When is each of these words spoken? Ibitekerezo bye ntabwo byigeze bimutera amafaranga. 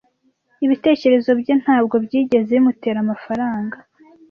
Ibitekerezo 0.65 1.29
bye 1.39 1.53
ntabwo 1.61 1.95
byigeze 2.05 2.51
bimutera 2.57 2.99
amafaranga. 3.05 3.77